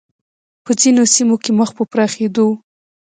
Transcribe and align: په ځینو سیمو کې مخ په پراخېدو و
په 0.63 0.71
ځینو 0.79 1.03
سیمو 1.15 1.35
کې 1.43 1.51
مخ 1.59 1.69
په 1.77 1.83
پراخېدو 1.91 2.45
و 2.51 2.57